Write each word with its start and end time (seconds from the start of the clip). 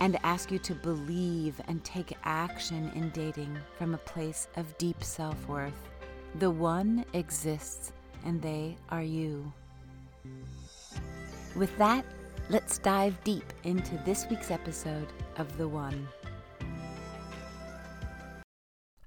and 0.00 0.18
ask 0.22 0.50
you 0.50 0.58
to 0.60 0.74
believe 0.74 1.60
and 1.68 1.82
take 1.84 2.16
action 2.24 2.90
in 2.94 3.10
dating 3.10 3.56
from 3.78 3.94
a 3.94 3.98
place 3.98 4.48
of 4.56 4.76
deep 4.78 5.02
self 5.02 5.48
worth. 5.48 5.88
The 6.36 6.50
one 6.50 7.04
exists, 7.14 7.92
and 8.24 8.40
they 8.42 8.76
are 8.90 9.02
you. 9.02 9.52
With 11.54 11.76
that, 11.78 12.04
let's 12.50 12.78
dive 12.78 13.22
deep 13.24 13.52
into 13.64 13.96
this 14.04 14.26
week's 14.28 14.50
episode 14.50 15.08
of 15.38 15.56
The 15.56 15.66
One. 15.66 16.06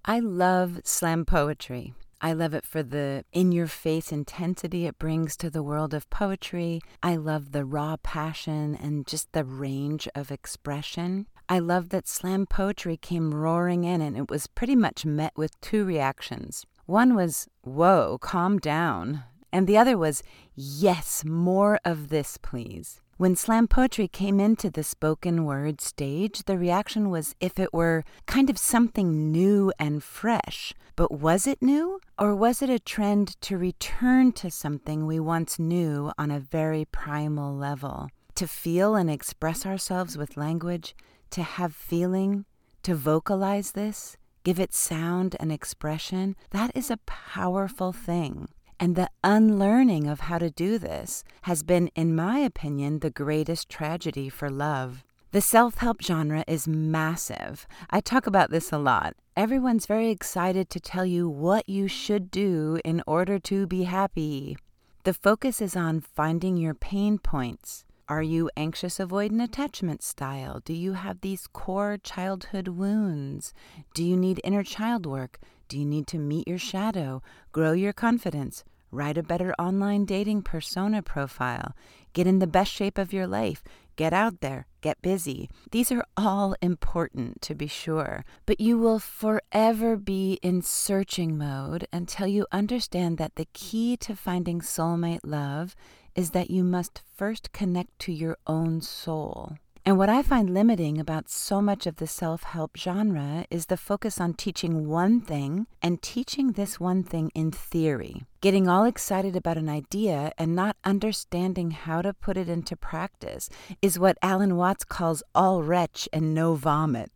I 0.05 0.19
love 0.19 0.81
slam 0.83 1.25
poetry. 1.25 1.93
I 2.21 2.33
love 2.33 2.53
it 2.53 2.65
for 2.65 2.83
the 2.83 3.23
in 3.31 3.51
your 3.51 3.67
face 3.67 4.11
intensity 4.11 4.85
it 4.85 4.99
brings 4.99 5.37
to 5.37 5.49
the 5.49 5.63
world 5.63 5.93
of 5.93 6.09
poetry. 6.09 6.81
I 7.01 7.15
love 7.15 7.51
the 7.51 7.63
raw 7.63 7.95
passion 8.03 8.75
and 8.75 9.07
just 9.07 9.31
the 9.31 9.45
range 9.45 10.07
of 10.13 10.29
expression. 10.29 11.27
I 11.47 11.59
love 11.59 11.89
that 11.89 12.07
slam 12.07 12.45
poetry 12.45 12.97
came 12.97 13.33
roaring 13.33 13.85
in 13.85 14.01
and 14.01 14.17
it 14.17 14.29
was 14.29 14.47
pretty 14.47 14.75
much 14.75 15.05
met 15.05 15.33
with 15.37 15.59
two 15.61 15.85
reactions. 15.85 16.65
One 16.85 17.15
was, 17.15 17.47
Whoa, 17.61 18.17
calm 18.19 18.57
down. 18.57 19.23
And 19.51 19.65
the 19.65 19.77
other 19.77 19.97
was, 19.97 20.21
Yes, 20.55 21.23
more 21.23 21.79
of 21.85 22.09
this, 22.09 22.37
please. 22.37 23.01
When 23.19 23.35
slam 23.35 23.67
poetry 23.67 24.07
came 24.07 24.39
into 24.39 24.69
the 24.69 24.81
spoken 24.81 25.43
word 25.43 25.81
stage, 25.81 26.43
the 26.45 26.57
reaction 26.57 27.09
was 27.09 27.35
if 27.41 27.59
it 27.59 27.73
were 27.73 28.05
kind 28.27 28.49
of 28.49 28.57
something 28.57 29.29
new 29.29 29.73
and 29.77 30.01
fresh. 30.01 30.73
But 30.95 31.11
was 31.11 31.45
it 31.45 31.61
new? 31.61 31.99
Or 32.17 32.33
was 32.33 32.61
it 32.61 32.69
a 32.69 32.79
trend 32.79 33.35
to 33.41 33.57
return 33.57 34.31
to 34.39 34.49
something 34.49 35.05
we 35.05 35.19
once 35.19 35.59
knew 35.59 36.13
on 36.17 36.31
a 36.31 36.39
very 36.39 36.85
primal 36.85 37.53
level? 37.53 38.07
To 38.35 38.47
feel 38.47 38.95
and 38.95 39.11
express 39.11 39.65
ourselves 39.65 40.17
with 40.17 40.37
language, 40.37 40.95
to 41.31 41.43
have 41.43 41.75
feeling, 41.75 42.45
to 42.83 42.95
vocalize 42.95 43.73
this, 43.73 44.15
give 44.45 44.61
it 44.61 44.73
sound 44.73 45.35
and 45.41 45.51
expression, 45.51 46.37
that 46.51 46.71
is 46.73 46.89
a 46.89 47.03
powerful 47.05 47.91
thing. 47.91 48.47
And 48.79 48.95
the 48.95 49.09
unlearning 49.23 50.07
of 50.07 50.21
how 50.21 50.37
to 50.37 50.49
do 50.49 50.77
this 50.77 51.23
has 51.41 51.63
been, 51.63 51.89
in 51.95 52.15
my 52.15 52.39
opinion, 52.39 52.99
the 52.99 53.09
greatest 53.09 53.67
tragedy 53.69 54.29
for 54.29 54.49
love. 54.49 55.03
The 55.31 55.41
self 55.41 55.75
help 55.75 56.01
genre 56.01 56.43
is 56.47 56.67
massive. 56.67 57.67
I 57.89 57.99
talk 57.99 58.25
about 58.25 58.51
this 58.51 58.71
a 58.71 58.77
lot. 58.77 59.15
Everyone's 59.35 59.85
very 59.85 60.09
excited 60.09 60.69
to 60.69 60.79
tell 60.79 61.05
you 61.05 61.29
what 61.29 61.67
you 61.67 61.87
should 61.87 62.31
do 62.31 62.79
in 62.85 63.03
order 63.05 63.37
to 63.39 63.67
be 63.67 63.83
happy. 63.83 64.57
The 65.03 65.13
focus 65.13 65.61
is 65.61 65.75
on 65.75 66.01
finding 66.01 66.57
your 66.57 66.73
pain 66.73 67.19
points. 67.19 67.85
Are 68.07 68.23
you 68.23 68.49
anxious 68.57 68.97
avoidant 68.97 69.43
attachment 69.43 70.01
style? 70.01 70.61
Do 70.65 70.73
you 70.73 70.93
have 70.93 71.21
these 71.21 71.47
core 71.47 71.99
childhood 72.01 72.69
wounds? 72.69 73.53
Do 73.93 74.03
you 74.03 74.17
need 74.17 74.41
inner 74.43 74.63
child 74.63 75.05
work? 75.05 75.39
Do 75.69 75.77
you 75.77 75.85
need 75.85 76.07
to 76.07 76.17
meet 76.17 76.47
your 76.47 76.57
shadow, 76.57 77.21
grow 77.51 77.73
your 77.73 77.93
confidence, 77.93 78.63
write 78.89 79.19
a 79.19 79.23
better 79.23 79.53
online 79.59 80.03
dating 80.03 80.41
persona 80.41 81.03
profile, 81.03 81.75
get 82.11 82.25
in 82.25 82.39
the 82.39 82.47
best 82.47 82.71
shape 82.71 82.97
of 82.97 83.13
your 83.13 83.27
life, 83.27 83.63
get 83.95 84.11
out 84.11 84.41
there, 84.41 84.65
get 84.81 84.99
busy? 85.03 85.47
These 85.69 85.91
are 85.91 86.03
all 86.17 86.55
important 86.59 87.43
to 87.43 87.53
be 87.53 87.67
sure, 87.67 88.25
but 88.47 88.59
you 88.59 88.79
will 88.79 88.97
forever 88.97 89.95
be 89.95 90.39
in 90.41 90.63
searching 90.63 91.37
mode 91.37 91.85
until 91.93 92.25
you 92.25 92.47
understand 92.51 93.19
that 93.19 93.35
the 93.35 93.47
key 93.53 93.95
to 93.97 94.15
finding 94.15 94.61
soulmate 94.61 95.21
love 95.23 95.75
is 96.15 96.31
that 96.31 96.49
you 96.49 96.63
must 96.63 97.03
first 97.15 97.51
connect 97.51 97.99
to 97.99 98.11
your 98.11 98.37
own 98.47 98.81
soul. 98.81 99.55
And 99.89 99.97
what 99.97 100.07
I 100.07 100.21
find 100.21 100.53
limiting 100.53 100.99
about 100.99 101.31
so 101.31 101.63
much 101.63 101.87
of 101.87 101.95
the 101.95 102.05
self 102.05 102.43
help 102.43 102.77
genre 102.77 103.47
is 103.49 103.65
the 103.65 103.75
focus 103.75 104.21
on 104.21 104.35
teaching 104.35 104.87
one 104.87 105.19
thing 105.19 105.65
and 105.81 105.99
teaching 105.99 106.51
this 106.51 106.79
one 106.79 107.01
thing 107.01 107.31
in 107.33 107.49
theory. 107.49 108.21
Getting 108.39 108.67
all 108.67 108.85
excited 108.85 109.35
about 109.35 109.57
an 109.57 109.67
idea 109.67 110.31
and 110.37 110.55
not 110.55 110.77
understanding 110.83 111.71
how 111.71 112.03
to 112.03 112.13
put 112.13 112.37
it 112.37 112.47
into 112.47 112.75
practice 112.75 113.49
is 113.81 113.97
what 113.97 114.19
Alan 114.21 114.57
Watts 114.57 114.83
calls 114.83 115.23
all 115.33 115.63
retch 115.63 116.07
and 116.13 116.35
no 116.35 116.53
vomit, 116.53 117.09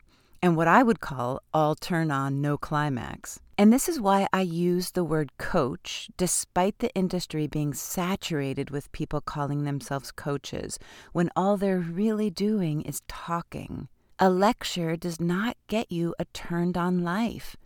and 0.44 0.58
what 0.58 0.68
I 0.68 0.82
would 0.82 1.00
call 1.00 1.40
all 1.54 1.74
turn 1.74 2.10
on, 2.10 2.42
no 2.42 2.58
climax. 2.58 3.40
And 3.56 3.72
this 3.72 3.88
is 3.88 3.98
why 3.98 4.26
I 4.30 4.42
use 4.42 4.90
the 4.90 5.02
word 5.02 5.38
coach, 5.38 6.10
despite 6.18 6.80
the 6.80 6.94
industry 6.94 7.46
being 7.46 7.72
saturated 7.72 8.68
with 8.68 8.92
people 8.92 9.22
calling 9.22 9.64
themselves 9.64 10.12
coaches, 10.12 10.78
when 11.14 11.30
all 11.34 11.56
they're 11.56 11.78
really 11.78 12.28
doing 12.28 12.82
is 12.82 13.00
talking. 13.08 13.88
A 14.18 14.28
lecture 14.28 14.96
does 14.96 15.18
not 15.18 15.56
get 15.66 15.90
you 15.90 16.14
a 16.18 16.26
turned 16.26 16.76
on 16.76 17.02
life. 17.02 17.56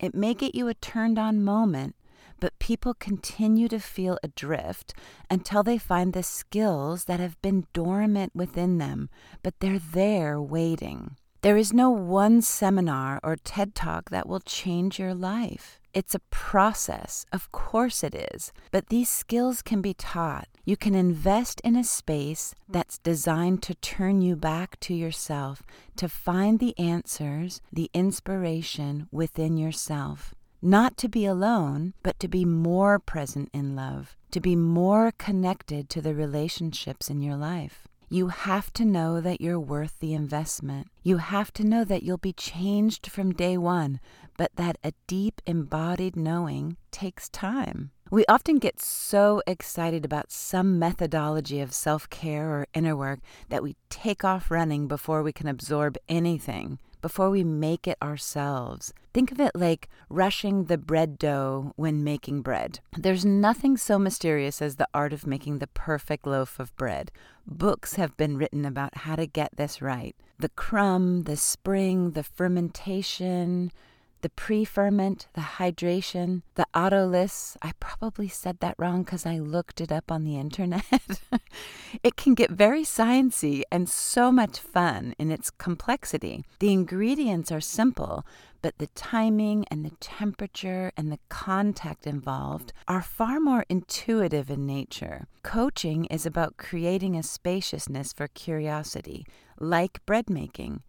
It 0.00 0.14
may 0.14 0.32
get 0.32 0.54
you 0.54 0.68
a 0.68 0.72
turned 0.72 1.18
on 1.18 1.44
moment, 1.44 1.94
but 2.40 2.58
people 2.58 2.94
continue 2.94 3.68
to 3.68 3.78
feel 3.78 4.18
adrift 4.22 4.94
until 5.28 5.62
they 5.62 5.76
find 5.76 6.14
the 6.14 6.22
skills 6.22 7.04
that 7.04 7.20
have 7.20 7.36
been 7.42 7.66
dormant 7.74 8.34
within 8.34 8.78
them, 8.78 9.10
but 9.42 9.60
they're 9.60 9.78
there 9.78 10.40
waiting. 10.40 11.18
There 11.44 11.58
is 11.58 11.74
no 11.74 11.90
one 11.90 12.40
seminar 12.40 13.20
or 13.22 13.36
TED 13.36 13.74
Talk 13.74 14.08
that 14.08 14.26
will 14.26 14.40
change 14.40 14.98
your 14.98 15.12
life. 15.12 15.78
It's 15.92 16.14
a 16.14 16.26
process, 16.30 17.26
of 17.34 17.52
course 17.52 18.02
it 18.02 18.14
is, 18.14 18.50
but 18.70 18.88
these 18.88 19.10
skills 19.10 19.60
can 19.60 19.82
be 19.82 19.92
taught. 19.92 20.48
You 20.64 20.78
can 20.78 20.94
invest 20.94 21.60
in 21.60 21.76
a 21.76 21.84
space 21.84 22.54
that's 22.66 22.96
designed 22.96 23.62
to 23.64 23.74
turn 23.74 24.22
you 24.22 24.36
back 24.36 24.80
to 24.80 24.94
yourself, 24.94 25.62
to 25.96 26.08
find 26.08 26.60
the 26.60 26.74
answers, 26.78 27.60
the 27.70 27.90
inspiration 27.92 29.06
within 29.12 29.58
yourself. 29.58 30.34
Not 30.62 30.96
to 30.96 31.10
be 31.10 31.26
alone, 31.26 31.92
but 32.02 32.18
to 32.20 32.26
be 32.26 32.46
more 32.46 32.98
present 32.98 33.50
in 33.52 33.76
love, 33.76 34.16
to 34.30 34.40
be 34.40 34.56
more 34.56 35.12
connected 35.18 35.90
to 35.90 36.00
the 36.00 36.14
relationships 36.14 37.10
in 37.10 37.20
your 37.20 37.36
life. 37.36 37.86
You 38.14 38.28
have 38.28 38.72
to 38.74 38.84
know 38.84 39.20
that 39.20 39.40
you're 39.40 39.58
worth 39.58 39.98
the 39.98 40.14
investment. 40.14 40.86
You 41.02 41.16
have 41.16 41.52
to 41.54 41.64
know 41.64 41.82
that 41.82 42.04
you'll 42.04 42.16
be 42.16 42.32
changed 42.32 43.08
from 43.08 43.32
day 43.32 43.58
one, 43.58 43.98
but 44.38 44.52
that 44.54 44.78
a 44.84 44.92
deep 45.08 45.42
embodied 45.46 46.14
knowing 46.14 46.76
takes 46.92 47.28
time. 47.28 47.90
We 48.12 48.24
often 48.26 48.58
get 48.58 48.80
so 48.80 49.42
excited 49.48 50.04
about 50.04 50.30
some 50.30 50.78
methodology 50.78 51.60
of 51.60 51.74
self 51.74 52.08
care 52.08 52.48
or 52.50 52.68
inner 52.72 52.94
work 52.94 53.18
that 53.48 53.64
we 53.64 53.74
take 53.90 54.22
off 54.22 54.48
running 54.48 54.86
before 54.86 55.24
we 55.24 55.32
can 55.32 55.48
absorb 55.48 55.98
anything, 56.08 56.78
before 57.04 57.28
we 57.28 57.44
make 57.44 57.86
it 57.86 57.98
ourselves. 58.02 58.94
Think 59.12 59.30
of 59.30 59.38
it 59.38 59.52
like 59.54 59.90
rushing 60.08 60.64
the 60.64 60.78
bread 60.78 61.18
dough 61.18 61.74
when 61.76 62.02
making 62.02 62.40
bread. 62.40 62.80
There's 62.96 63.26
nothing 63.26 63.76
so 63.76 63.98
mysterious 63.98 64.62
as 64.62 64.76
the 64.76 64.88
art 64.94 65.12
of 65.12 65.26
making 65.26 65.58
the 65.58 65.66
perfect 65.66 66.26
loaf 66.26 66.58
of 66.58 66.74
bread. 66.78 67.12
Books 67.46 67.96
have 67.96 68.16
been 68.16 68.38
written 68.38 68.64
about 68.64 68.96
how 68.96 69.16
to 69.16 69.26
get 69.26 69.54
this 69.58 69.82
right 69.82 70.16
the 70.38 70.48
crumb, 70.48 71.24
the 71.24 71.36
spring, 71.36 72.12
the 72.12 72.22
fermentation 72.22 73.70
the 74.24 74.30
pre 74.30 74.64
ferment, 74.64 75.28
the 75.34 75.58
hydration, 75.58 76.40
the 76.54 76.64
autolysis. 76.72 77.58
I 77.60 77.72
probably 77.78 78.26
said 78.26 78.58
that 78.60 78.74
wrong 78.78 79.02
because 79.02 79.26
I 79.26 79.38
looked 79.38 79.82
it 79.82 79.92
up 79.92 80.10
on 80.10 80.24
the 80.24 80.38
internet. 80.38 81.20
it 82.02 82.16
can 82.16 82.32
get 82.32 82.50
very 82.50 82.84
sciency 82.84 83.64
and 83.70 83.86
so 83.86 84.32
much 84.32 84.58
fun 84.58 85.14
in 85.18 85.30
its 85.30 85.50
complexity. 85.50 86.42
The 86.58 86.72
ingredients 86.72 87.52
are 87.52 87.60
simple, 87.60 88.24
but 88.62 88.78
the 88.78 88.86
timing 88.94 89.66
and 89.70 89.84
the 89.84 89.94
temperature 90.00 90.90
and 90.96 91.12
the 91.12 91.20
contact 91.28 92.06
involved 92.06 92.72
are 92.88 93.02
far 93.02 93.40
more 93.40 93.66
intuitive 93.68 94.48
in 94.48 94.64
nature. 94.64 95.26
Coaching 95.42 96.06
is 96.06 96.24
about 96.24 96.56
creating 96.56 97.14
a 97.14 97.22
spaciousness 97.22 98.14
for 98.14 98.28
curiosity, 98.28 99.26
like 99.60 100.00
bread 100.06 100.30
making. 100.30 100.82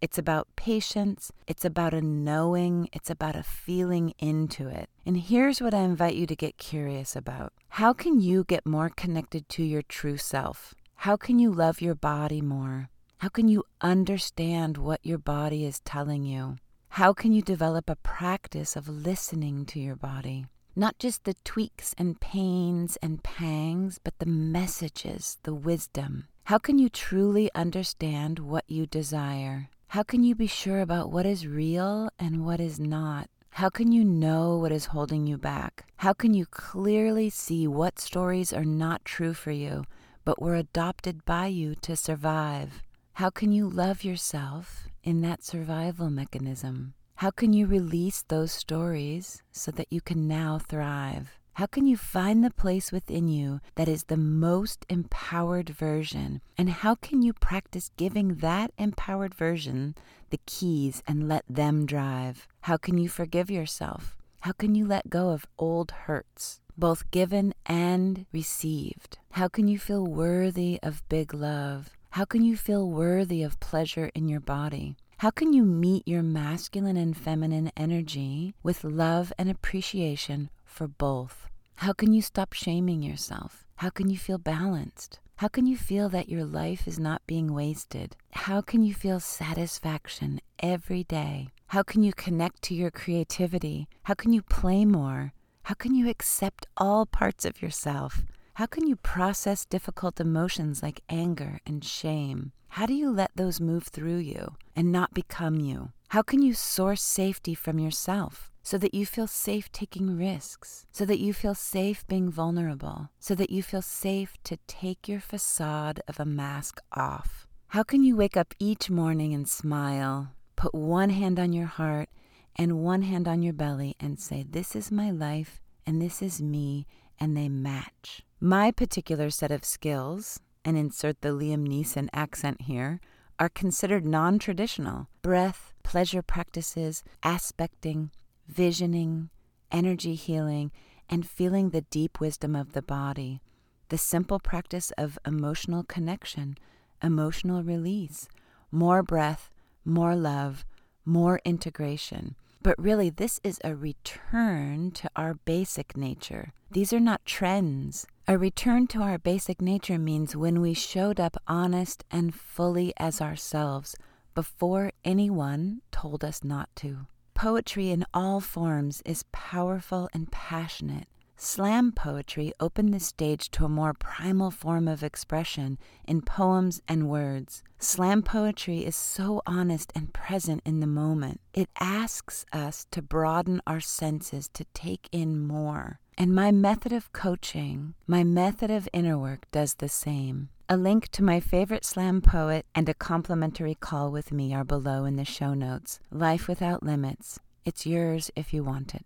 It's 0.00 0.18
about 0.18 0.48
patience, 0.56 1.32
it's 1.46 1.64
about 1.64 1.94
a 1.94 2.02
knowing, 2.02 2.88
it's 2.92 3.10
about 3.10 3.36
a 3.36 3.42
feeling 3.42 4.14
into 4.18 4.68
it. 4.68 4.90
And 5.06 5.16
here's 5.16 5.60
what 5.60 5.74
I 5.74 5.80
invite 5.80 6.14
you 6.14 6.26
to 6.26 6.36
get 6.36 6.58
curious 6.58 7.16
about 7.16 7.52
How 7.70 7.92
can 7.92 8.20
you 8.20 8.44
get 8.44 8.66
more 8.66 8.90
connected 8.90 9.48
to 9.50 9.62
your 9.62 9.82
true 9.82 10.16
self? 10.16 10.74
How 10.96 11.16
can 11.16 11.38
you 11.38 11.50
love 11.50 11.80
your 11.80 11.94
body 11.94 12.40
more? 12.40 12.88
How 13.18 13.28
can 13.28 13.48
you 13.48 13.64
understand 13.80 14.76
what 14.76 15.00
your 15.02 15.18
body 15.18 15.64
is 15.64 15.80
telling 15.80 16.24
you? 16.24 16.56
How 16.88 17.12
can 17.12 17.32
you 17.32 17.42
develop 17.42 17.90
a 17.90 17.96
practice 17.96 18.76
of 18.76 18.88
listening 18.88 19.66
to 19.66 19.80
your 19.80 19.96
body? 19.96 20.46
Not 20.76 20.98
just 20.98 21.24
the 21.24 21.34
tweaks 21.44 21.94
and 21.96 22.20
pains 22.20 22.96
and 23.02 23.22
pangs, 23.22 23.98
but 24.02 24.18
the 24.18 24.26
messages, 24.26 25.38
the 25.44 25.54
wisdom. 25.54 26.28
How 26.44 26.58
can 26.58 26.78
you 26.78 26.88
truly 26.88 27.50
understand 27.54 28.38
what 28.38 28.64
you 28.68 28.86
desire? 28.86 29.70
How 29.94 30.02
can 30.02 30.24
you 30.24 30.34
be 30.34 30.48
sure 30.48 30.80
about 30.80 31.12
what 31.12 31.24
is 31.24 31.46
real 31.46 32.10
and 32.18 32.44
what 32.44 32.58
is 32.58 32.80
not? 32.80 33.30
How 33.50 33.68
can 33.68 33.92
you 33.92 34.04
know 34.04 34.58
what 34.58 34.72
is 34.72 34.86
holding 34.86 35.24
you 35.24 35.38
back? 35.38 35.84
How 35.98 36.12
can 36.12 36.34
you 36.34 36.46
clearly 36.46 37.30
see 37.30 37.68
what 37.68 38.00
stories 38.00 38.52
are 38.52 38.64
not 38.64 39.04
true 39.04 39.34
for 39.34 39.52
you, 39.52 39.84
but 40.24 40.42
were 40.42 40.56
adopted 40.56 41.24
by 41.24 41.46
you 41.46 41.76
to 41.82 41.94
survive? 41.94 42.82
How 43.12 43.30
can 43.30 43.52
you 43.52 43.68
love 43.68 44.02
yourself 44.02 44.88
in 45.04 45.20
that 45.20 45.44
survival 45.44 46.10
mechanism? 46.10 46.94
How 47.14 47.30
can 47.30 47.52
you 47.52 47.68
release 47.68 48.24
those 48.26 48.50
stories 48.50 49.44
so 49.52 49.70
that 49.70 49.92
you 49.92 50.00
can 50.00 50.26
now 50.26 50.58
thrive? 50.58 51.38
How 51.54 51.66
can 51.66 51.86
you 51.86 51.96
find 51.96 52.42
the 52.42 52.50
place 52.50 52.90
within 52.90 53.28
you 53.28 53.60
that 53.76 53.86
is 53.86 54.04
the 54.04 54.16
most 54.16 54.84
empowered 54.88 55.68
version? 55.68 56.40
And 56.58 56.68
how 56.68 56.96
can 56.96 57.22
you 57.22 57.32
practice 57.32 57.92
giving 57.96 58.34
that 58.36 58.72
empowered 58.76 59.36
version 59.36 59.94
the 60.30 60.40
keys 60.46 61.00
and 61.06 61.28
let 61.28 61.44
them 61.48 61.86
drive? 61.86 62.48
How 62.62 62.76
can 62.76 62.98
you 62.98 63.08
forgive 63.08 63.52
yourself? 63.52 64.16
How 64.40 64.50
can 64.50 64.74
you 64.74 64.84
let 64.84 65.08
go 65.08 65.28
of 65.30 65.46
old 65.56 65.92
hurts, 65.92 66.60
both 66.76 67.08
given 67.12 67.54
and 67.64 68.26
received? 68.32 69.18
How 69.30 69.46
can 69.46 69.68
you 69.68 69.78
feel 69.78 70.04
worthy 70.04 70.80
of 70.82 71.08
big 71.08 71.32
love? 71.32 71.90
How 72.10 72.24
can 72.24 72.42
you 72.42 72.56
feel 72.56 72.90
worthy 72.90 73.44
of 73.44 73.60
pleasure 73.60 74.10
in 74.12 74.28
your 74.28 74.40
body? 74.40 74.96
How 75.18 75.30
can 75.30 75.52
you 75.52 75.64
meet 75.64 76.08
your 76.08 76.24
masculine 76.24 76.96
and 76.96 77.16
feminine 77.16 77.70
energy 77.76 78.54
with 78.64 78.82
love 78.82 79.32
and 79.38 79.48
appreciation 79.48 80.50
for 80.74 80.88
both? 80.88 81.48
How 81.76 81.92
can 81.92 82.12
you 82.12 82.20
stop 82.20 82.52
shaming 82.52 83.00
yourself? 83.00 83.64
How 83.76 83.90
can 83.90 84.10
you 84.10 84.18
feel 84.18 84.38
balanced? 84.38 85.20
How 85.36 85.46
can 85.48 85.66
you 85.66 85.76
feel 85.76 86.08
that 86.08 86.28
your 86.28 86.44
life 86.44 86.88
is 86.88 86.98
not 86.98 87.26
being 87.26 87.54
wasted? 87.54 88.16
How 88.32 88.60
can 88.60 88.82
you 88.82 88.92
feel 88.92 89.20
satisfaction 89.20 90.40
every 90.58 91.04
day? 91.04 91.48
How 91.68 91.82
can 91.84 92.02
you 92.02 92.12
connect 92.12 92.62
to 92.62 92.74
your 92.74 92.90
creativity? 92.90 93.88
How 94.02 94.14
can 94.14 94.32
you 94.32 94.42
play 94.42 94.84
more? 94.84 95.32
How 95.62 95.74
can 95.74 95.94
you 95.94 96.08
accept 96.08 96.66
all 96.76 97.06
parts 97.06 97.44
of 97.44 97.62
yourself? 97.62 98.24
How 98.54 98.66
can 98.66 98.86
you 98.86 98.96
process 98.96 99.64
difficult 99.64 100.20
emotions 100.20 100.82
like 100.82 101.02
anger 101.08 101.60
and 101.66 101.84
shame? 101.84 102.52
How 102.68 102.86
do 102.86 102.94
you 102.94 103.10
let 103.10 103.30
those 103.36 103.60
move 103.60 103.84
through 103.84 104.18
you 104.18 104.56
and 104.74 104.90
not 104.90 105.14
become 105.14 105.60
you? 105.60 105.92
How 106.08 106.22
can 106.22 106.42
you 106.42 106.52
source 106.52 107.02
safety 107.02 107.54
from 107.54 107.78
yourself 107.78 108.50
so 108.64 108.78
that 108.78 108.94
you 108.94 109.04
feel 109.04 109.26
safe 109.26 109.70
taking 109.70 110.16
risks, 110.16 110.86
so 110.90 111.04
that 111.04 111.20
you 111.20 111.34
feel 111.34 111.54
safe 111.54 112.04
being 112.08 112.30
vulnerable, 112.30 113.10
so 113.20 113.34
that 113.34 113.50
you 113.50 113.62
feel 113.62 113.82
safe 113.82 114.36
to 114.42 114.56
take 114.66 115.06
your 115.06 115.20
facade 115.20 116.00
of 116.08 116.18
a 116.18 116.24
mask 116.24 116.80
off? 116.90 117.46
How 117.68 117.82
can 117.82 118.02
you 118.02 118.16
wake 118.16 118.38
up 118.38 118.54
each 118.58 118.88
morning 118.88 119.34
and 119.34 119.46
smile, 119.46 120.32
put 120.56 120.74
one 120.74 121.10
hand 121.10 121.38
on 121.38 121.52
your 121.52 121.66
heart 121.66 122.08
and 122.56 122.82
one 122.82 123.02
hand 123.02 123.28
on 123.28 123.42
your 123.42 123.52
belly 123.52 123.96
and 124.00 124.18
say, 124.18 124.44
This 124.48 124.74
is 124.74 124.90
my 124.90 125.10
life 125.10 125.60
and 125.86 126.00
this 126.00 126.22
is 126.22 126.40
me, 126.40 126.86
and 127.20 127.36
they 127.36 127.50
match? 127.50 128.22
My 128.40 128.70
particular 128.70 129.28
set 129.28 129.50
of 129.50 129.64
skills, 129.64 130.40
and 130.64 130.78
insert 130.78 131.20
the 131.20 131.28
Liam 131.28 131.68
Neeson 131.68 132.08
accent 132.14 132.62
here, 132.62 133.00
are 133.38 133.50
considered 133.50 134.06
non 134.06 134.38
traditional 134.38 135.08
breath, 135.20 135.74
pleasure 135.82 136.22
practices, 136.22 137.04
aspecting, 137.22 138.10
visioning, 138.48 139.30
energy 139.70 140.14
healing, 140.14 140.70
and 141.08 141.28
feeling 141.28 141.70
the 141.70 141.82
deep 141.82 142.20
wisdom 142.20 142.54
of 142.56 142.72
the 142.72 142.82
body, 142.82 143.40
the 143.88 143.98
simple 143.98 144.38
practice 144.38 144.90
of 144.96 145.18
emotional 145.26 145.84
connection, 145.84 146.56
emotional 147.02 147.62
release, 147.62 148.28
more 148.70 149.02
breath, 149.02 149.50
more 149.84 150.16
love, 150.16 150.64
more 151.04 151.40
integration. 151.44 152.34
But 152.62 152.78
really, 152.78 153.10
this 153.10 153.40
is 153.44 153.60
a 153.62 153.74
return 153.74 154.90
to 154.92 155.10
our 155.14 155.34
basic 155.34 155.96
nature. 155.96 156.54
These 156.70 156.94
are 156.94 157.00
not 157.00 157.26
trends. 157.26 158.06
A 158.26 158.38
return 158.38 158.86
to 158.88 159.02
our 159.02 159.18
basic 159.18 159.60
nature 159.60 159.98
means 159.98 160.34
when 160.34 160.62
we 160.62 160.72
showed 160.72 161.20
up 161.20 161.36
honest 161.46 162.04
and 162.10 162.34
fully 162.34 162.94
as 162.96 163.20
ourselves 163.20 163.94
before 164.34 164.92
anyone 165.04 165.82
told 165.92 166.24
us 166.24 166.42
not 166.42 166.74
to. 166.76 167.06
Poetry 167.34 167.90
in 167.90 168.06
all 168.14 168.40
forms 168.40 169.02
is 169.04 169.24
powerful 169.32 170.08
and 170.14 170.30
passionate. 170.30 171.08
Slam 171.36 171.90
poetry 171.90 172.52
opened 172.60 172.94
the 172.94 173.00
stage 173.00 173.50
to 173.50 173.64
a 173.64 173.68
more 173.68 173.92
primal 173.92 174.52
form 174.52 174.86
of 174.86 175.02
expression 175.02 175.76
in 176.06 176.22
poems 176.22 176.80
and 176.86 177.08
words. 177.08 177.62
Slam 177.78 178.22
poetry 178.22 178.84
is 178.84 178.94
so 178.94 179.42
honest 179.44 179.92
and 179.96 180.14
present 180.14 180.62
in 180.64 180.78
the 180.78 180.86
moment. 180.86 181.40
It 181.52 181.68
asks 181.80 182.46
us 182.52 182.86
to 182.92 183.02
broaden 183.02 183.60
our 183.66 183.80
senses 183.80 184.48
to 184.54 184.64
take 184.72 185.08
in 185.10 185.38
more. 185.38 185.98
And 186.16 186.34
my 186.34 186.52
method 186.52 186.92
of 186.92 187.12
coaching, 187.12 187.94
my 188.06 188.22
method 188.22 188.70
of 188.70 188.88
inner 188.92 189.18
work 189.18 189.46
does 189.50 189.74
the 189.74 189.88
same. 189.88 190.50
A 190.66 190.78
link 190.78 191.08
to 191.08 191.22
my 191.22 191.40
favorite 191.40 191.84
slam 191.84 192.22
poet 192.22 192.64
and 192.74 192.88
a 192.88 192.94
complimentary 192.94 193.74
call 193.74 194.10
with 194.10 194.32
me 194.32 194.54
are 194.54 194.64
below 194.64 195.04
in 195.04 195.16
the 195.16 195.24
show 195.26 195.52
notes. 195.52 196.00
Life 196.10 196.48
Without 196.48 196.82
Limits. 196.82 197.38
It's 197.66 197.84
yours 197.84 198.30
if 198.34 198.54
you 198.54 198.64
want 198.64 198.94
it. 198.94 199.04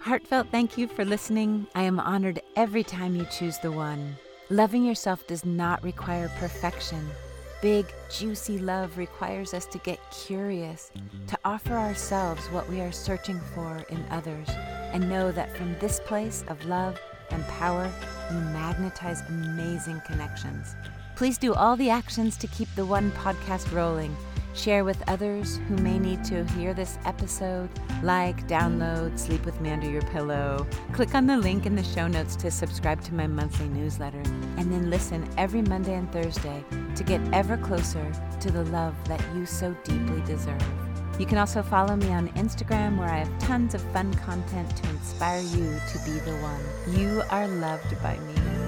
Heartfelt 0.00 0.48
thank 0.50 0.76
you 0.76 0.86
for 0.86 1.06
listening. 1.06 1.66
I 1.74 1.84
am 1.84 1.98
honored 1.98 2.42
every 2.56 2.84
time 2.84 3.16
you 3.16 3.24
choose 3.30 3.56
the 3.56 3.72
one. 3.72 4.16
Loving 4.50 4.84
yourself 4.84 5.26
does 5.26 5.46
not 5.46 5.82
require 5.82 6.28
perfection. 6.38 7.08
Big, 7.62 7.86
juicy 8.10 8.58
love 8.58 8.98
requires 8.98 9.54
us 9.54 9.64
to 9.64 9.78
get 9.78 9.98
curious, 10.10 10.90
to 11.28 11.38
offer 11.42 11.72
ourselves 11.72 12.46
what 12.48 12.68
we 12.68 12.82
are 12.82 12.92
searching 12.92 13.40
for 13.54 13.78
in 13.88 14.04
others, 14.10 14.48
and 14.92 15.08
know 15.08 15.32
that 15.32 15.56
from 15.56 15.74
this 15.78 16.00
place 16.00 16.44
of 16.48 16.62
love 16.66 17.00
and 17.30 17.42
power, 17.46 17.90
we 18.32 18.40
magnetize 18.52 19.22
amazing 19.28 20.00
connections. 20.06 20.74
Please 21.16 21.38
do 21.38 21.54
all 21.54 21.76
the 21.76 21.90
actions 21.90 22.36
to 22.38 22.46
keep 22.46 22.68
the 22.74 22.86
One 22.86 23.10
podcast 23.12 23.72
rolling. 23.72 24.16
Share 24.54 24.84
with 24.84 25.02
others 25.08 25.58
who 25.68 25.76
may 25.76 25.98
need 25.98 26.24
to 26.24 26.44
hear 26.44 26.74
this 26.74 26.98
episode. 27.06 27.70
Like, 28.02 28.46
download, 28.48 29.18
sleep 29.18 29.44
with 29.44 29.60
me 29.60 29.70
under 29.70 29.90
your 29.90 30.02
pillow. 30.02 30.66
Click 30.92 31.14
on 31.14 31.26
the 31.26 31.38
link 31.38 31.64
in 31.64 31.74
the 31.74 31.82
show 31.82 32.06
notes 32.06 32.36
to 32.36 32.50
subscribe 32.50 33.00
to 33.02 33.14
my 33.14 33.26
monthly 33.26 33.68
newsletter. 33.68 34.22
And 34.58 34.70
then 34.70 34.90
listen 34.90 35.28
every 35.38 35.62
Monday 35.62 35.94
and 35.94 36.10
Thursday 36.12 36.64
to 36.96 37.04
get 37.04 37.20
ever 37.32 37.56
closer 37.56 38.12
to 38.40 38.50
the 38.50 38.64
love 38.66 38.94
that 39.08 39.24
you 39.34 39.46
so 39.46 39.74
deeply 39.84 40.20
deserve. 40.22 40.91
You 41.18 41.26
can 41.26 41.38
also 41.38 41.62
follow 41.62 41.94
me 41.94 42.10
on 42.10 42.28
Instagram 42.30 42.98
where 42.98 43.08
I 43.08 43.18
have 43.18 43.38
tons 43.38 43.74
of 43.74 43.82
fun 43.92 44.12
content 44.14 44.74
to 44.76 44.88
inspire 44.90 45.42
you 45.42 45.78
to 45.92 45.98
be 46.04 46.18
the 46.20 46.36
one. 46.38 46.98
You 46.98 47.22
are 47.30 47.46
loved 47.46 48.00
by 48.02 48.18
me. 48.18 48.61